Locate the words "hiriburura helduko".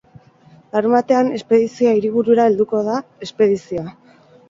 1.99-2.83